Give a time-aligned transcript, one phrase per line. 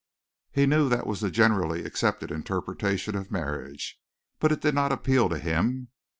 [0.51, 3.99] He knew that was the generally accepted interpretation of marriage,
[4.39, 5.89] but it did not appeal to him.